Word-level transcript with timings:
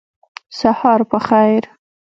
سهار 0.59 0.99
په 1.11 1.17
خیر! 1.27 1.63